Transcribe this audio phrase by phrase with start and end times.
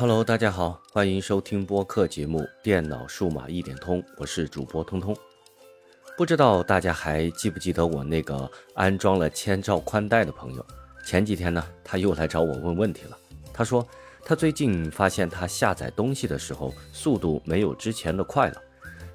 [0.00, 5.12] Hello，大家好，欢迎收听播客节目《电脑数码一点通》，我是主播通通。
[6.16, 10.64] 不知道大家还记不记得我那个安装了千兆宽带的朋友？
[11.04, 13.18] 前几天呢，他又来找我问问题了。
[13.52, 13.84] 他说
[14.24, 18.62] 他最近发现他下载东西的时候速度没有之前的快了，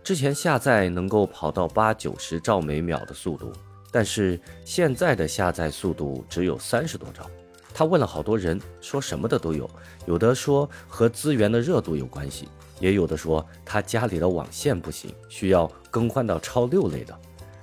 [0.04, 3.54] 之前下载能够跑到八九十兆每秒的速度，
[3.89, 7.25] 但是现在的下载速度只有三十多兆。
[7.73, 9.69] 他问了好多人，说什么的都有，
[10.05, 12.47] 有的说和资源的热度有关系，
[12.79, 17.17] 也有的说他家里的网线不行，需要更换到超六类的。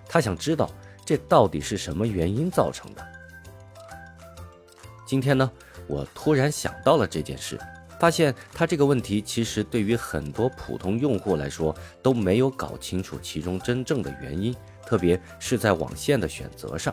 [0.08, 0.68] 他想知道
[1.04, 3.06] 这到底是什么原因造成的。
[5.06, 5.48] 今天呢，
[5.86, 7.56] 我突然想到了这件事，
[8.00, 14.54] 发现他这个问题其实对于很多普通用户来说都没有搞清楚其中真正的原因，
[14.84, 16.92] 特别是在网线的选择上。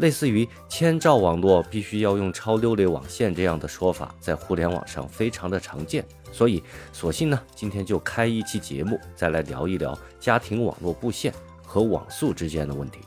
[0.00, 12.98] 类似于千兆网络必须要用超六类网线这样的说法，在互联网上非常的常见，所以索性呢，今天就开一期节目，再来聊一聊家庭网络布线和网速之间的问题。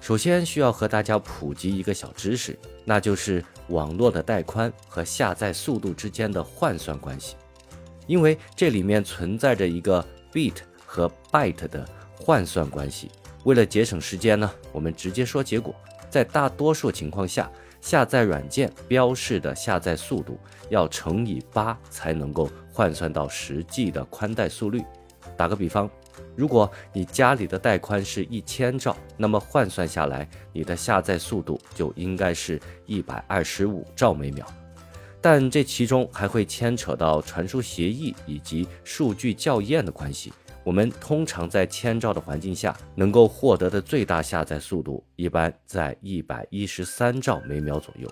[0.00, 7.36] 首先需要和大家普及一个小知识，那就是网络的带宽和下载速度之间的换算关系，
[8.08, 13.08] 因为这里面存在着一个 bit 和 byte 的换算关系。
[13.44, 15.74] 为了节省时间呢，我们直接说结果。
[16.08, 20.38] 在大多数情况下，下载软件标示的下载速度
[20.68, 24.82] 要乘以八才能够换算到实际的宽带速率。
[25.36, 25.88] 打个比方，
[26.34, 34.44] 如果你家里的带宽是一千兆，那么换算下来，你的下载速度就应该是一百二十五兆每秒。
[35.22, 40.32] 但这其中还会牵扯到传输协议以及数据校验的关系。
[40.62, 48.08] 我们通常在千兆的环境下，能够获得的最大下载速度一般在一百一十三兆每秒左右。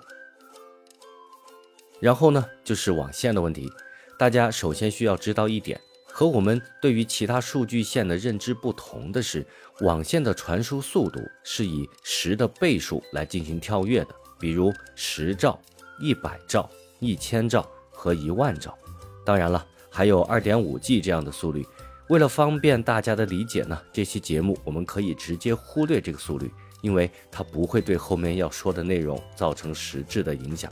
[1.99, 3.69] 然后呢，就是网线的问题。
[4.17, 9.45] 大家首先需要知道一点，和我们对于其他数据线的认知不同的是，
[9.81, 14.09] 网线的传输速度是以十的倍数来进行跳跃的，
[14.39, 15.59] 比如十兆、
[16.01, 18.77] 一百兆、一千兆和一万兆。
[19.23, 21.65] 当然了，还有二点五 G 这样的速率。
[22.09, 30.71] 为了方便大家的理解呢，这期节目我们可以直接忽略这个速率，因为它不会对后面要说的内容造成实质的影响。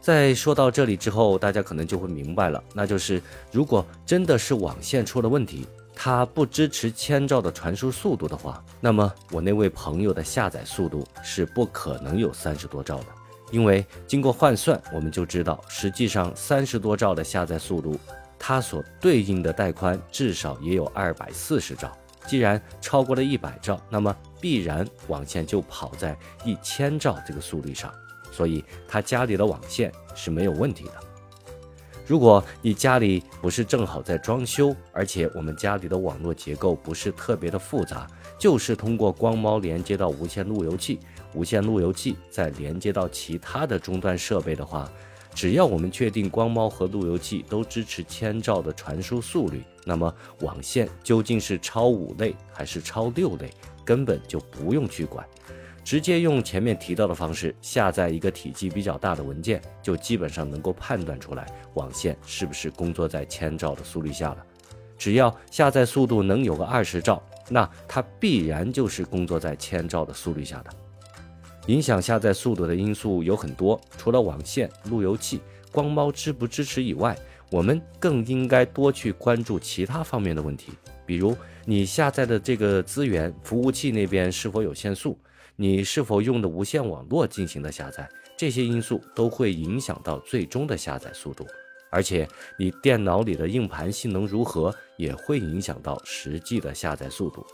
[0.00, 3.22] 在说到这里之后，大家可能就会明白了，那就是
[3.52, 5.64] 如果真的是网线出了问题，
[5.94, 13.06] 它不支持千兆的传输速度的话，那么我那位朋友的下载速度是不可能有三十多兆的，
[13.52, 17.96] 因为经过换算，我们就知道，实际上三十多兆的下载速度。
[18.38, 21.90] 它所对应的带宽至少也有二百四十兆，
[22.26, 27.92] 既然超过了一百兆，那么必然网线就跑在一千兆这个速率上，
[28.30, 30.92] 所以他家里的网线是没有问题的。
[32.06, 38.06] 如果你家里不是正好在装修，而且我们家里的网络结构不是特别的复杂，
[38.38, 41.00] 就是通过光猫连接到无线路由器，
[41.34, 44.90] 无线路由器再连接到其他的终端设备的话。
[45.38, 53.48] 只要我们确定光猫和路由器都支持千兆的传输速率，那么网线究竟是超五类还是超六类，
[53.84, 55.24] 根本就不用去管，
[55.84, 64.44] 直接用前面提到的方式下载一个体积比较大的文件，就基本上能够判断出来网线是不是工作在千兆的速率下了。
[64.96, 70.70] 只要下载速度能有个二十兆，那它必然就是工作在千兆的速率下的。
[71.68, 75.38] 影响下载速度的因素有很多，除了网线、路由器、
[75.70, 77.14] 光猫支不支持以外，
[77.50, 80.72] 我们更应该多去关注其他方面的问题，
[81.04, 81.36] 比如
[81.66, 85.18] 你下载的这个资源，服务器那边是否有限速，
[85.56, 91.46] 你是否用的无线网络进行的下载，这些因素都会影响到最终的下载速度，
[91.90, 92.26] 而且
[92.58, 97.44] 你电脑里的硬盘性能如何，也会影响到实际的下载速度。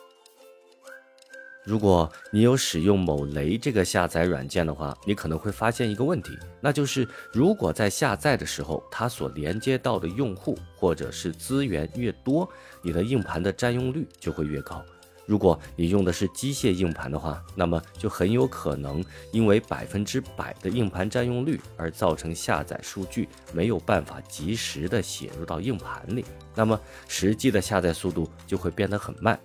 [1.65, 12.47] 如果你有使用某雷这个下载软件的话，你可能会发现一个问题，那就是如果在下载的时候，它所连接到的用户或者是资源越多，
[12.83, 14.85] 你的硬盘的占用率就会越高。
[15.25, 19.03] 如果你用的是机械硬盘的话，那么就很有可能
[19.33, 26.79] 因为百分之百的硬盘占用率而造成下载数据没有办法及时的写入到硬盘里，那么
[27.09, 29.41] 实际的下载速度就会变得很慢。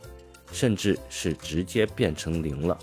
[0.51, 2.77] 甚至是直接变成零了。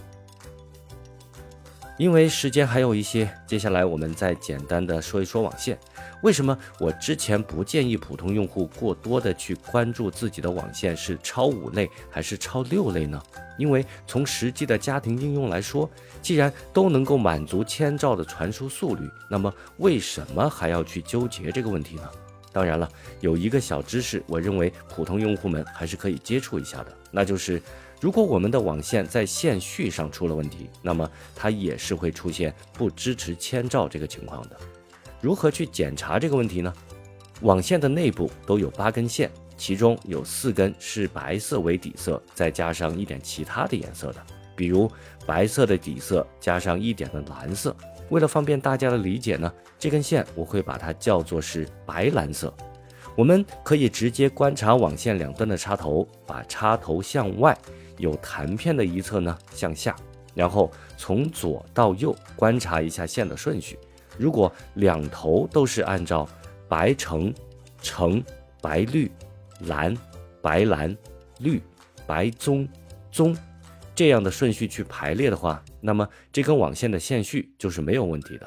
[1.98, 5.78] 因为时间还有一些，接下来我们再简单的说一说网线。
[6.22, 13.22] 为什么我之前不建议普通用户过多的去关注自己的网线是超五类还是超六类呢？
[13.56, 15.88] 因为从实际的家庭应用来说，
[16.20, 22.02] 既然都能够满足千兆的传输速率，那么为什么还要去纠结这个问题呢？
[22.56, 22.88] 当然了，
[23.20, 27.60] 有一个小知识，我认为普通用户们还是可以接触一下的，那就是
[28.00, 34.56] 如果我们的网线在线序上出了问题，那么它也是会出现不支持千兆这个情况的。
[35.20, 36.72] 如何去检查这个问题呢？
[37.42, 44.26] 网线的内部都有八根线，其中有四根是白色为底色，再加上一点其他的颜色的，
[44.56, 44.90] 比如
[45.26, 47.76] 白色的底色加上一点的蓝色。
[48.08, 52.52] 为了方便大家的理解呢，这根线我会把它叫做是白蓝色。
[53.16, 57.56] 我们可以直接观察网线两端的插头，把插头向外，
[57.98, 59.96] 有弹片的一侧呢向下，
[60.34, 63.78] 然后从左到右观察一下线的顺序。
[64.18, 66.28] 如果两头都是按照
[66.68, 67.32] 白橙、
[67.80, 68.22] 橙、
[68.60, 69.10] 白绿、
[69.60, 69.96] 蓝、
[70.40, 70.96] 白蓝、
[71.40, 71.60] 绿、
[72.06, 72.68] 白棕、
[73.10, 73.36] 棕。
[73.96, 78.46] 这样的顺序去排列的话，那么这根网线的线序就是没有问题的。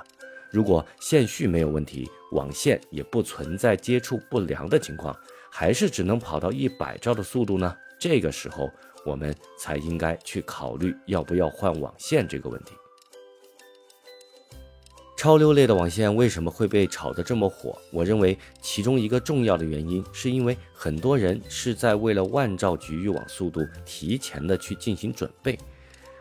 [0.51, 5.15] 如果线序没有问题，网线也不存在接触不良的情况，
[5.51, 7.75] 还是只能跑到一百兆的速度呢？
[7.99, 8.69] 这个时候
[9.05, 12.73] 我们才应该去考虑要不要换网线这个问题。
[15.19, 17.77] 超六类的网线为什么会被炒得这么火？
[17.91, 25.59] 我认为其中一个重要的原因，是因为很多人是在为了万兆局域网速度提前的去进行准备，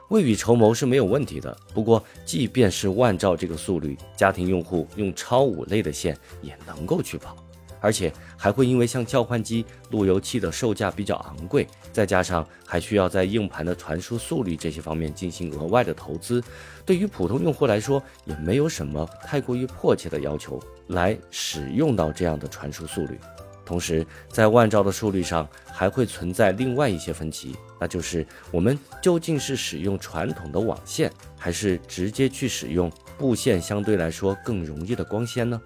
[0.09, 1.57] 未雨绸缪是没有问题的。
[1.73, 7.37] 不过，即便是万兆这个速率，家庭用户用超五类的线也能够去跑。
[7.81, 16.43] 而且还会因为像交换机、路由器的售价比较昂贵，再加上还需要在硬盘的传输速率这些方面进行额外的投资，
[16.85, 23.19] 对于普通用户来说也没有什么太过于迫切的要求来使用到这样的传输速率。
[23.65, 35.61] 同时，在万兆的速率上还会存在另外一些分歧，那就是我们究竟是使用传统的网线，还是直接去使用布线相对来说更容易的光纤呢？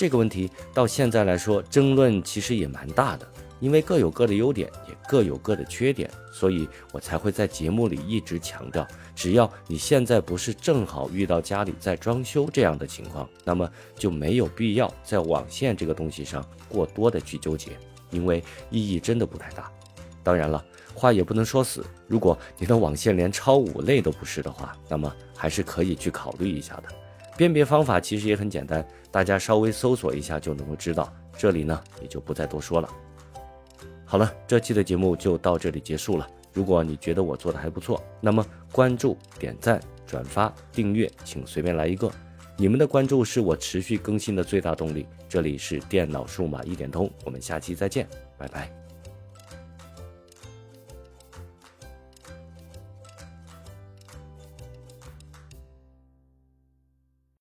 [0.00, 3.28] 这个问题到现在来说，争论其实也蛮大的，
[3.60, 17.72] 因为各有各的优点，也各有各的缺点，所以我才会在节目里一直强调，只要你现在不是正好遇到家里在装修这样的情况，那么就没有必要在网线这个东西上过多的去纠结，
[18.10, 19.70] 因为意义真的不太大。
[20.22, 20.64] 当然了，
[20.94, 26.84] 话也不能说死，如果你的网线连超五类都不是的话，那么还是可以去考虑一下的。
[27.40, 31.10] 辨别方法其实也很简单，大家稍微搜索一下就能够知道。
[31.38, 32.88] 这里呢也就不再多说了。
[34.04, 36.28] 好了，这期的节目就到这里结束了。
[36.52, 42.12] 如果你觉得我做的还不错，那么关注、点赞、转发、订阅，请随便来一个。
[42.58, 45.06] 你们的关注是我持续更新的最大动力。
[45.26, 48.06] 这里是电脑数码一点通，我们下期再见，
[48.36, 48.89] 拜拜。